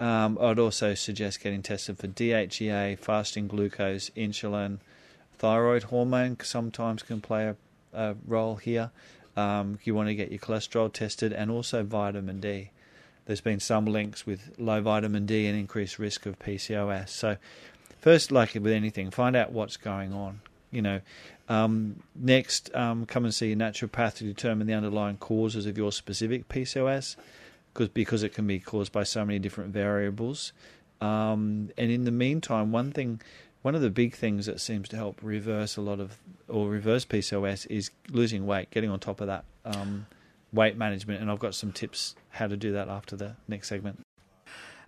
Um, 0.00 0.36
I'd 0.40 0.58
also 0.58 0.94
suggest 0.94 1.40
getting 1.40 1.62
tested 1.62 1.98
for 1.98 2.08
DHEA, 2.08 2.98
fasting 2.98 3.46
glucose, 3.46 4.10
insulin, 4.16 4.80
thyroid 5.38 5.84
hormone 5.84 6.36
sometimes 6.42 7.04
can 7.04 7.20
play 7.20 7.46
a, 7.46 7.56
a 7.92 8.16
role 8.26 8.56
here. 8.56 8.90
Um, 9.36 9.78
you 9.84 9.94
want 9.94 10.08
to 10.08 10.16
get 10.16 10.32
your 10.32 10.40
cholesterol 10.40 10.92
tested 10.92 11.32
and 11.32 11.48
also 11.48 11.84
vitamin 11.84 12.40
D. 12.40 12.72
There's 13.26 13.40
been 13.40 13.60
some 13.60 13.86
links 13.86 14.26
with 14.26 14.52
low 14.58 14.82
vitamin 14.82 15.26
D 15.26 15.46
and 15.46 15.58
increased 15.58 15.98
risk 15.98 16.26
of 16.26 16.38
PCOS. 16.38 17.08
So, 17.08 17.36
first, 18.04 18.30
like 18.30 18.52
with 18.52 18.66
anything, 18.66 19.10
find 19.10 19.34
out 19.34 19.50
what's 19.50 19.78
going 19.78 20.12
on. 20.12 20.42
You 20.70 20.82
know, 20.82 21.00
um, 21.48 22.02
next, 22.14 22.74
um, 22.74 23.06
come 23.06 23.24
and 23.24 23.34
see 23.34 23.50
a 23.52 23.56
naturopath 23.56 24.16
to 24.16 24.24
determine 24.24 24.66
the 24.66 24.74
underlying 24.74 25.16
causes 25.16 25.64
of 25.64 25.78
your 25.78 25.90
specific 25.90 26.46
PCOS 26.50 27.16
because 27.72 27.88
because 27.88 28.22
it 28.22 28.34
can 28.34 28.46
be 28.46 28.60
caused 28.60 28.92
by 28.92 29.04
so 29.04 29.24
many 29.24 29.38
different 29.38 29.72
variables. 29.72 30.52
Um, 31.00 31.70
and 31.78 31.90
in 31.90 32.04
the 32.04 32.10
meantime, 32.10 32.72
one 32.72 32.92
thing, 32.92 33.22
one 33.62 33.74
of 33.74 33.80
the 33.80 33.88
big 33.88 34.14
things 34.14 34.44
that 34.44 34.60
seems 34.60 34.86
to 34.90 34.96
help 34.96 35.18
reverse 35.22 35.78
a 35.78 35.80
lot 35.80 35.98
of 35.98 36.18
or 36.46 36.68
reverse 36.68 37.06
PCOS 37.06 37.66
is 37.70 37.90
losing 38.10 38.44
weight, 38.44 38.70
getting 38.70 38.90
on 38.90 39.00
top 39.00 39.22
of 39.22 39.28
that 39.28 39.46
um, 39.64 40.06
weight 40.52 40.76
management. 40.76 41.22
And 41.22 41.30
I've 41.30 41.38
got 41.38 41.54
some 41.54 41.72
tips 41.72 42.16
how 42.28 42.48
to 42.48 42.56
do 42.56 42.72
that 42.72 42.88
after 42.90 43.16
the 43.16 43.36
next 43.48 43.68
segment. 43.68 44.04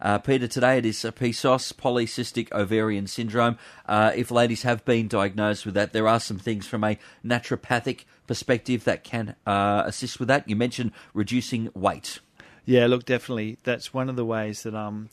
Uh, 0.01 0.19
Peter, 0.19 0.47
today 0.47 0.79
it 0.79 0.87
is 0.87 0.97
PCOS, 0.97 1.73
polycystic 1.73 2.53
ovarian 2.53 3.07
syndrome. 3.07 3.59
Uh, 3.87 4.13
if 4.15 4.31
ladies 4.31 4.63
have 4.63 4.85
been 4.85 5.09
diagnosed 5.09 5.65
with 5.65 5.75
that, 5.75 5.93
there 5.93 6.09
are 6.09 6.21
some 6.21 6.39
things 6.39 6.67
from 6.67 6.85
a 6.85 6.99
naturopathic 7.25 8.05
perspective 8.27 8.85
that 8.85 9.05
can 9.05 9.35
uh, 9.47 9.83
assist 9.87 10.19
with 10.19 10.29
that. 10.29 10.49
You 10.49 10.57
mentioned 10.57 10.93
reducing 11.15 11.71
weight. 11.75 12.21
Yeah, 12.65 12.87
look, 12.87 13.05
definitely. 13.05 13.59
That's 13.63 13.95
one 13.95 14.09
of 14.09 14.17
the 14.17 14.25
ways 14.25 14.65
that 14.65 14.75
um, 14.75 15.09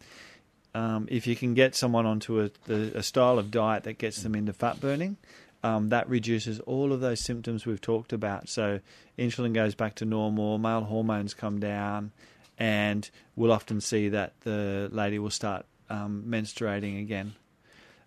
um, 0.76 1.08
if 1.10 1.28
you 1.28 1.36
can 1.36 1.54
get 1.54 1.76
someone 1.76 2.06
onto 2.06 2.42
a, 2.42 2.72
a, 2.72 3.04
style 3.04 3.38
of 3.38 3.52
diet 3.52 3.84
that 3.84 4.00
gets 4.00 4.24
them 4.24 4.34
into 4.34 4.54
fat 4.54 4.82
burning, 4.82 5.18
um, 5.64 5.90
that 5.90 6.10
reduces 6.10 6.60
all 6.62 6.92
of 6.92 7.00
those 7.00 7.24
symptoms 7.24 7.66
we've 7.66 7.80
talked 7.80 8.12
about. 8.12 8.50
So 8.50 8.80
insulin 9.18 9.54
goes 9.54 9.76
back 9.76 9.96
to 9.96 10.06
normal, 10.06 10.58
male 10.58 10.84
hormones 10.84 11.36
come 11.36 11.60
down, 11.60 12.12
and 12.58 13.10
we'll 13.36 13.52
often 13.52 13.82
see 13.82 14.10
that 14.10 14.34
the 14.42 14.90
lady 14.92 15.20
will 15.20 15.30
start 15.30 15.66
um, 15.90 16.24
menstruating 16.28 17.00
again. 17.00 17.34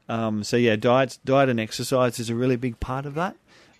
Um, 0.08 0.44
so 0.44 0.56
yeah, 0.56 0.76
diet, 0.76 1.18
diet 1.24 1.48
and 1.48 1.58
exercise 1.58 2.18
is 2.18 2.30
a 2.30 2.34
really 2.34 2.56
big 2.56 2.78
part 2.80 3.06
of 3.06 3.14
that. 3.14 3.36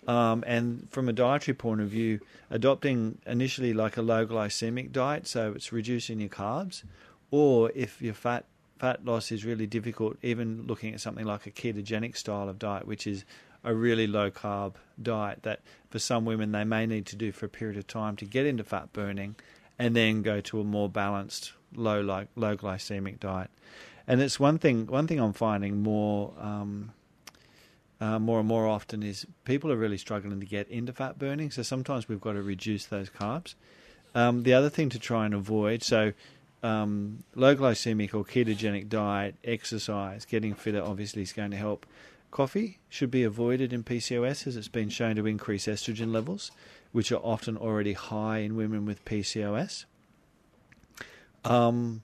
Um, 0.07 0.43
and 0.47 0.87
from 0.89 1.09
a 1.09 1.13
dietary 1.13 1.55
point 1.55 1.81
of 1.81 1.89
view, 1.89 2.21
adopting 2.49 3.17
initially 3.25 3.73
like 3.73 3.97
a 3.97 4.01
low 4.01 4.25
glycemic 4.25 4.91
diet, 4.91 5.27
so 5.27 5.51
it's 5.53 5.73
reducing 5.73 6.19
your 6.19 6.29
carbs, 6.29 6.83
or 7.29 7.71
if 7.75 8.01
your 8.01 8.13
fat 8.13 8.45
fat 8.79 9.03
loss 9.03 9.31
is 9.31 9.43
really 9.43 9.65
difficult, 9.65 10.17
even 10.21 10.65
looking 10.67 10.93
at 10.93 11.01
something 11.01 11.25
like 11.25 11.45
a 11.45 11.51
ketogenic 11.51 12.15
style 12.15 12.47
of 12.47 12.59
diet, 12.59 12.87
which 12.87 13.07
is 13.07 13.25
a 13.63 13.73
really 13.73 14.07
low 14.07 14.29
carb 14.29 14.75
diet 15.01 15.39
that 15.43 15.59
for 15.89 15.99
some 15.99 16.25
women 16.25 16.51
they 16.51 16.63
may 16.63 16.85
need 16.85 17.05
to 17.07 17.15
do 17.15 17.31
for 17.31 17.47
a 17.47 17.49
period 17.49 17.77
of 17.77 17.87
time 17.87 18.15
to 18.15 18.23
get 18.23 18.45
into 18.45 18.63
fat 18.63 18.93
burning, 18.93 19.35
and 19.79 19.95
then 19.95 20.21
go 20.21 20.41
to 20.41 20.59
a 20.59 20.63
more 20.63 20.89
balanced 20.89 21.53
low 21.75 22.01
like 22.01 22.27
low 22.35 22.55
glycemic 22.55 23.19
diet. 23.19 23.49
And 24.07 24.21
it's 24.21 24.39
one 24.39 24.57
thing 24.57 24.87
one 24.87 25.07
thing 25.07 25.19
I'm 25.19 25.33
finding 25.33 25.81
more. 25.83 26.33
Um, 26.39 26.93
uh, 27.99 28.19
more 28.19 28.37
and 28.37 28.47
more 28.47 28.67
often 28.67 29.01
is 29.01 29.25
people 29.43 29.71
are 29.71 29.75
really 29.75 29.97
struggling 29.97 30.39
to 30.39 30.45
get 30.45 30.67
into 30.67 30.93
fat 30.93 31.17
burning. 31.17 31.49
So 31.49 31.63
sometimes 31.63 32.07
we've 32.07 32.21
got 32.21 32.33
to 32.33 32.43
reduce 32.43 32.85
those 32.85 33.09
carbs. 33.09 33.55
Um, 34.13 34.43
the 34.43 34.53
other 34.53 34.69
thing 34.69 34.89
to 34.89 34.99
try 34.99 35.25
and 35.25 35.33
avoid 35.33 35.81
so 35.81 36.13
um, 36.63 37.23
low 37.35 37.55
glycemic 37.55 38.13
or 38.13 38.23
ketogenic 38.23 38.89
diet, 38.89 39.35
exercise, 39.43 40.25
getting 40.25 40.53
fitter 40.53 40.81
obviously 40.81 41.21
is 41.21 41.33
going 41.33 41.51
to 41.51 41.57
help. 41.57 41.85
Coffee 42.31 42.79
should 42.89 43.09
be 43.09 43.23
avoided 43.23 43.71
in 43.71 43.83
PCOS 43.83 44.47
as 44.47 44.57
it's 44.57 44.67
been 44.67 44.89
shown 44.89 45.15
to 45.15 45.25
increase 45.25 45.65
estrogen 45.65 46.11
levels, 46.11 46.51
which 46.91 47.11
are 47.11 47.21
often 47.23 47.57
already 47.57 47.93
high 47.93 48.39
in 48.39 48.55
women 48.55 48.85
with 48.85 49.03
PCOS. 49.05 49.85
Um, 51.43 52.01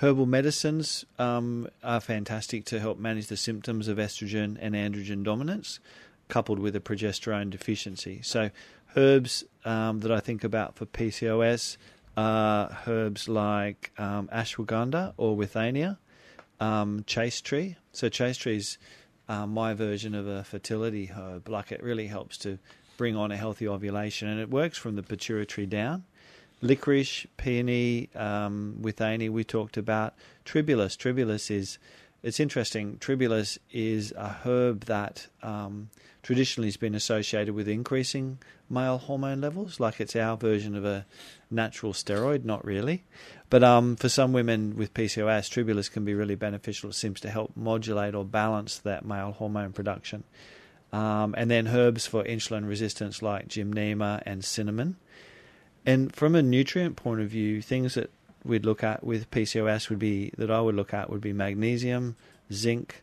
Herbal 0.00 0.26
medicines 0.26 1.06
um, 1.18 1.68
are 1.82 2.00
fantastic 2.00 2.66
to 2.66 2.78
help 2.78 2.98
manage 2.98 3.28
the 3.28 3.36
symptoms 3.36 3.88
of 3.88 3.96
estrogen 3.96 4.58
and 4.60 4.74
androgen 4.74 5.24
dominance, 5.24 5.80
coupled 6.28 6.58
with 6.58 6.76
a 6.76 6.80
progesterone 6.80 7.48
deficiency. 7.48 8.20
So, 8.22 8.50
herbs 8.94 9.44
um, 9.64 10.00
that 10.00 10.12
I 10.12 10.20
think 10.20 10.44
about 10.44 10.76
for 10.76 10.84
PCOS 10.84 11.78
are 12.14 12.76
herbs 12.86 13.26
like 13.26 13.90
um, 13.96 14.28
ashwagandha 14.28 15.14
or 15.16 15.34
withania, 15.34 15.96
um, 16.60 17.02
chaste 17.06 17.46
tree. 17.46 17.76
So, 17.92 18.10
chaste 18.10 18.42
tree 18.42 18.56
is 18.56 18.76
uh, 19.30 19.46
my 19.46 19.72
version 19.72 20.14
of 20.14 20.26
a 20.26 20.44
fertility 20.44 21.06
herb. 21.06 21.48
Like, 21.48 21.72
it 21.72 21.82
really 21.82 22.08
helps 22.08 22.36
to 22.38 22.58
bring 22.96 23.16
on 23.16 23.30
a 23.30 23.36
healthy 23.36 23.68
ovulation, 23.68 24.28
and 24.28 24.40
it 24.40 24.50
works 24.50 24.78
from 24.78 24.96
the 24.96 25.02
pituitary 25.02 25.66
down 25.66 26.04
licorice, 26.62 27.26
peony, 27.36 28.08
um, 28.14 28.76
we 28.80 29.44
talked 29.44 29.76
about. 29.76 30.14
Tribulus. 30.44 30.96
Tribulus 30.96 31.50
is, 31.50 31.78
it's 32.22 32.40
interesting, 32.40 32.98
tribulus 32.98 33.58
is 33.72 34.12
a 34.16 34.28
herb 34.28 34.84
that 34.84 35.26
um, 35.42 35.90
traditionally 36.22 36.68
has 36.68 36.76
been 36.76 36.94
associated 36.94 37.54
with 37.54 37.68
increasing 37.68 38.38
male 38.68 38.98
hormone 38.98 39.40
levels, 39.40 39.78
like 39.78 40.00
it's 40.00 40.16
our 40.16 40.36
version 40.36 40.74
of 40.74 40.84
a 40.84 41.06
natural 41.50 41.92
steroid, 41.92 42.44
not 42.44 42.64
really. 42.64 43.04
But 43.48 43.62
um, 43.62 43.94
for 43.94 44.08
some 44.08 44.32
women 44.32 44.76
with 44.76 44.92
PCOS, 44.92 45.48
tribulus 45.48 45.88
can 45.88 46.04
be 46.04 46.14
really 46.14 46.34
beneficial. 46.34 46.90
It 46.90 46.94
seems 46.94 47.20
to 47.20 47.30
help 47.30 47.52
modulate 47.54 48.14
or 48.14 48.24
balance 48.24 48.78
that 48.78 49.04
male 49.04 49.32
hormone 49.32 49.72
production. 49.72 50.24
Um, 50.96 51.34
and 51.36 51.50
then 51.50 51.68
herbs 51.68 52.06
for 52.06 52.24
insulin 52.24 52.66
resistance 52.66 53.20
like 53.20 53.48
gymnema 53.48 54.22
and 54.24 54.42
cinnamon. 54.42 54.96
And 55.84 56.14
from 56.14 56.34
a 56.34 56.42
nutrient 56.42 56.96
point 56.96 57.20
of 57.20 57.28
view, 57.28 57.60
things 57.60 57.94
that 57.94 58.10
we'd 58.46 58.64
look 58.64 58.82
at 58.82 59.04
with 59.04 59.30
PCOS 59.30 59.90
would 59.90 59.98
be 59.98 60.32
that 60.38 60.50
I 60.50 60.58
would 60.62 60.74
look 60.74 60.94
at 60.94 61.10
would 61.10 61.20
be 61.20 61.34
magnesium, 61.34 62.16
zinc, 62.50 63.02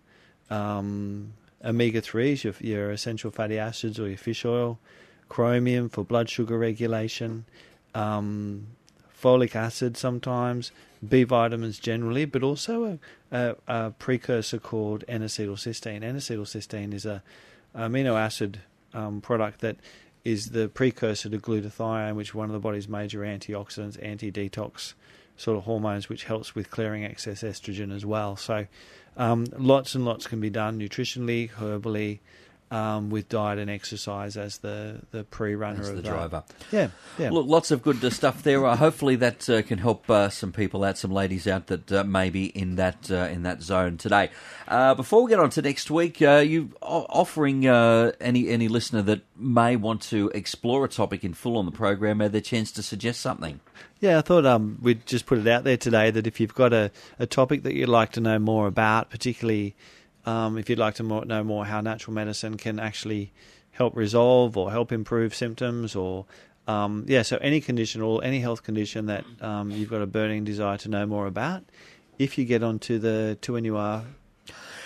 um, 0.50 1.34
omega 1.64 2.02
threes, 2.02 2.44
your, 2.44 2.56
your 2.62 2.90
essential 2.90 3.30
fatty 3.30 3.60
acids 3.60 4.00
or 4.00 4.08
your 4.08 4.18
fish 4.18 4.44
oil, 4.44 4.80
chromium 5.30 5.88
for 5.88 6.04
blood 6.04 6.32
sugar 6.32 6.58
regulation, 6.58 7.46
um, 7.94 8.70
folic 9.22 9.56
acid 9.56 9.98
sometimes, 9.98 10.72
B 11.08 11.26
vitamins 11.26 11.78
generally, 11.78 12.26
but 12.26 12.42
also 12.42 13.00
a, 13.32 13.38
a, 13.38 13.56
a 13.68 13.92
precursor 13.92 14.58
called 14.58 15.04
N-acetylcysteine. 15.08 16.02
N-acetylcysteine 16.02 16.92
is 16.92 17.06
a 17.06 17.22
amino 17.76 18.20
acid 18.20 18.62
um, 18.94 19.22
product 19.22 19.62
that 19.62 19.78
is 20.24 20.48
the 20.48 20.70
precursor 20.70 21.30
to 21.30 21.38
glutathione, 21.38 22.16
which 22.16 22.30
is 22.30 22.36
one 22.36 22.50
of 22.50 22.54
the 22.54 22.60
body's 22.60 22.88
major 22.88 23.20
antioxidants, 23.20 24.02
anti-detox 24.02 24.94
sort 25.36 25.58
of 25.58 25.64
hormones, 25.64 26.10
which 26.10 26.24
helps 26.26 26.56
with 26.56 26.70
clearing 26.70 27.04
excess 27.04 27.44
estrogen 27.44 27.94
as 27.94 28.06
well. 28.06 28.36
So, 28.36 28.68
um, 29.18 29.46
lots 29.58 29.96
and 29.96 30.06
lots 30.06 30.28
can 30.28 30.40
be 30.40 30.50
done 30.50 30.80
nutritionally, 30.80 31.50
herbally, 31.50 32.20
um, 32.74 33.12
with 33.12 33.30
diet 33.30 33.60
and 33.60 33.70
exercise 33.70 34.36
as 34.36 34.58
the, 34.58 35.00
the 35.12 35.24
pre 35.24 35.54
runner 35.54 35.82
As 35.82 35.90
of 35.90 35.96
the 35.98 36.02
that. 36.02 36.10
driver. 36.10 36.44
Yeah, 36.72 36.88
yeah. 37.20 37.30
Look, 37.30 37.46
lots 37.46 37.70
of 37.70 37.84
good 37.84 38.04
uh, 38.04 38.10
stuff 38.10 38.42
there. 38.42 38.66
Uh, 38.66 38.76
hopefully, 38.76 39.16
that 39.18 39.48
uh, 39.48 39.62
can 39.62 39.78
help 39.78 40.10
uh, 40.10 40.30
some 40.30 40.52
people 40.52 40.84
out, 40.84 40.98
some 40.98 41.12
ladies 41.12 41.48
out 41.48 41.68
that 41.68 41.92
uh, 41.92 42.04
may 42.04 42.32
be 42.32 42.46
in 42.48 42.76
that 42.78 43.12
uh, 43.12 43.28
in 43.32 43.44
that 43.44 43.62
zone 43.62 43.98
today. 43.98 44.32
Uh, 44.68 44.96
before 44.96 45.24
we 45.24 45.30
get 45.30 45.40
on 45.40 45.52
to 45.52 45.62
next 45.62 45.92
week, 45.92 46.22
uh, 46.22 46.38
you 46.38 46.72
offering 46.82 47.68
uh, 47.68 48.12
any 48.20 48.50
any 48.50 48.68
listener 48.68 49.04
that 49.04 49.22
may 49.38 49.76
want 49.76 50.02
to 50.02 50.32
explore 50.34 50.84
a 50.84 50.90
topic 50.90 51.24
in 51.24 51.34
full 51.34 51.58
on 51.58 51.66
the 51.66 51.72
program 51.72 52.22
uh, 52.22 52.28
the 52.28 52.42
chance 52.42 52.72
to 52.72 52.82
suggest 52.82 53.22
something. 53.22 53.60
Yeah, 54.00 54.18
I 54.18 54.22
thought 54.22 54.46
um, 54.46 54.80
we'd 54.82 55.06
just 55.06 55.28
put 55.28 55.38
it 55.38 55.48
out 55.48 55.64
there 55.64 55.78
today 55.78 56.12
that 56.12 56.28
if 56.28 56.40
you've 56.40 56.56
got 56.56 56.74
a, 56.74 56.92
a 57.20 57.26
topic 57.26 57.64
that 57.64 57.74
you'd 57.74 57.88
like 57.88 58.12
to 58.14 58.20
know 58.20 58.38
more 58.40 58.68
about, 58.68 59.10
particularly 59.10 59.76
um, 60.26 60.58
if 60.58 60.70
you'd 60.70 60.80
like 60.80 60.96
to 60.96 61.04
more, 61.04 61.26
know 61.26 61.44
more 61.44 61.66
how 61.66 61.82
natural 61.82 62.14
medicine 62.14 62.58
can 62.58 62.80
actually 62.80 63.32
help 63.72 63.96
resolve 63.96 64.56
or 64.58 64.72
help 64.72 64.92
improve 64.92 65.36
symptoms, 65.36 65.96
or 65.96 66.26
um, 66.68 67.06
yeah, 67.08 67.24
so 67.24 67.38
any 67.38 67.60
condition 67.60 68.02
or 68.02 68.24
any 68.24 68.40
health 68.40 68.64
condition 68.64 69.08
that 69.08 69.26
um, 69.42 69.72
you've 69.72 69.90
got 69.90 70.02
a 70.02 70.08
burning 70.08 70.44
desire 70.44 70.78
to 70.78 70.90
know 70.90 71.06
more 71.06 71.28
about, 71.28 71.64
if 72.18 72.38
you 72.38 72.46
get 72.46 72.64
onto 72.64 73.00
the 73.00 73.38
2NUR 73.42 74.06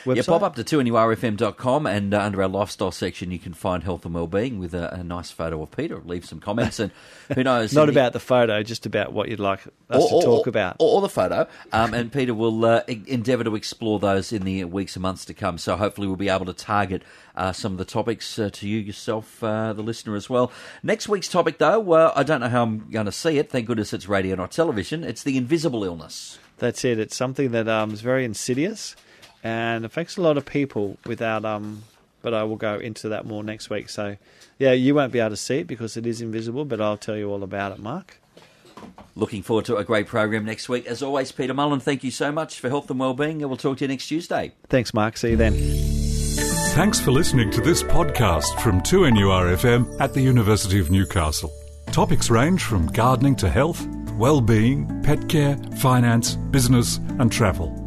website, 0.08 0.16
Yeah, 0.16 0.24
pop 0.24 0.42
up 0.42 0.56
to 0.56 0.64
2NURFM.com 0.64 1.86
and 1.86 2.14
uh, 2.14 2.22
under 2.22 2.42
our 2.42 2.48
lifestyle 2.48 2.92
section 2.92 3.32
you 3.32 3.40
can 3.40 3.54
find 3.54 3.84
health 3.84 4.06
and 4.06 4.14
wellbeing 4.14 4.60
with 4.60 4.74
a, 4.74 4.94
a 4.94 5.04
nice 5.04 5.32
photo 5.32 5.62
of 5.62 5.72
Peter. 5.72 6.02
Leave 6.04 6.26
some 6.26 6.40
comments 6.40 6.80
and 6.80 6.92
who 7.36 7.44
knows. 7.44 7.74
not 7.74 7.90
about 7.90 8.14
the 8.14 8.20
photo, 8.20 8.64
just 8.64 8.86
about 8.86 9.14
what 9.14 9.30
you'd 9.30 9.40
like 9.40 9.62
us 9.90 10.10
to 10.10 10.22
talk 10.22 10.48
about. 10.48 10.78
Or, 10.80 10.96
or 10.96 11.02
the 11.02 11.10
photo. 11.10 11.48
Um, 11.72 11.94
and 11.94 12.12
Peter 12.12 12.34
will 12.34 12.66
uh, 12.66 12.82
endeavour 12.88 13.44
to 13.44 13.56
explore 13.56 14.00
those 14.00 14.32
in 14.32 14.44
the 14.44 14.64
weeks 14.64 14.96
and 14.96 15.04
months 15.04 15.26
to 15.26 15.34
come. 15.34 15.58
So 15.58 15.76
hopefully 15.76 16.08
we'll 16.08 16.16
be 16.16 16.30
able 16.30 16.46
to 16.46 16.54
target 16.54 17.04
uh, 17.36 17.52
some 17.52 17.74
of 17.74 17.78
the 17.78 17.86
topics 17.86 18.40
uh, 18.40 18.50
to 18.52 18.68
you 18.68 18.80
yourself, 18.80 19.44
uh, 19.44 19.74
the 19.74 19.84
listener, 19.84 20.16
as 20.16 20.30
well. 20.30 20.52
Next 20.82 21.08
week's 21.08 21.28
topic, 21.28 21.58
though, 21.60 21.92
uh, 21.92 22.14
I 22.16 22.24
don't 22.24 22.42
know 22.42 22.50
how 22.50 22.64
I'm 22.64 22.90
going 22.90 23.06
to 23.06 23.12
see 23.12 23.38
it. 23.38 23.50
Thank 23.50 23.68
goodness 23.68 23.94
it's 23.94 24.08
radio, 24.08 24.36
not 24.36 24.52
television. 24.52 25.04
It's 25.04 25.24
the 25.24 25.38
invisible 25.38 25.84
illness. 25.84 26.40
That's 26.58 26.84
it. 26.84 26.98
It's 26.98 27.16
something 27.16 27.52
that 27.52 27.68
um, 27.68 27.92
is 27.92 28.02
very 28.02 28.26
insidious 28.26 28.96
and 29.44 29.86
affects 29.86 30.18
a 30.18 30.22
lot 30.22 30.38
of 30.38 30.46
people 30.46 30.98
without. 31.06 31.46
Um, 31.46 31.84
but 32.22 32.34
I 32.34 32.44
will 32.44 32.56
go 32.56 32.76
into 32.76 33.10
that 33.10 33.26
more 33.26 33.44
next 33.44 33.70
week. 33.70 33.90
So, 33.90 34.18
yeah, 34.60 34.74
you 34.74 34.96
won't 34.96 35.14
be 35.14 35.20
able 35.20 35.30
to 35.30 35.38
see 35.38 35.60
it 35.60 35.68
because 35.68 35.96
it 35.96 36.06
is 36.06 36.20
invisible, 36.20 36.66
but 36.66 36.82
I'll 36.82 36.98
tell 36.98 37.16
you 37.16 37.32
all 37.32 37.44
about 37.44 37.72
it, 37.72 37.80
Mark. 37.80 38.20
Looking 39.16 39.42
forward 39.44 39.66
to 39.66 39.78
a 39.78 39.84
great 39.84 40.08
program 40.08 40.46
next 40.46 40.70
week. 40.70 40.86
As 40.86 41.02
always, 41.02 41.32
Peter 41.32 41.54
Mullen, 41.54 41.80
thank 41.80 42.04
you 42.04 42.12
so 42.12 42.32
much 42.32 42.60
for 42.60 42.70
health 42.70 42.90
and 42.92 43.00
well-being, 43.00 43.42
and 43.42 43.50
we'll 43.50 43.58
talk 43.58 43.78
to 43.78 43.86
you 43.86 43.88
next 43.88 44.08
Tuesday. 44.08 44.52
Thanks, 44.70 44.94
Mark. 44.94 45.18
See 45.18 45.32
you 45.32 45.38
then. 45.38 45.54
Thanks 46.74 47.00
for 47.00 47.12
listening 47.12 47.50
to 47.52 47.62
this 47.62 47.82
podcast 47.82 48.60
from 48.60 48.82
2NURFM 48.82 50.00
at 50.00 50.14
the 50.14 50.22
University 50.22 50.80
of 50.80 50.92
Newcastle. 50.92 51.52
Topics 51.92 52.30
range 52.30 52.62
from 52.62 52.88
gardening 52.88 53.36
to 53.38 53.50
health, 53.50 53.88
well-being, 54.18 55.02
pet 55.02 55.28
care, 55.30 55.58
finance, 55.78 56.36
business 56.36 56.98
and 56.98 57.32
travel. 57.32 57.87